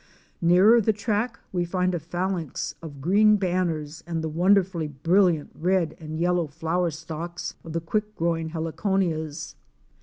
[0.41, 5.95] Nearer the track we find a phalanx of green banners and the wonderfully brilliant red
[5.99, 9.53] and yellow flower stalks of the quick growing heliconias.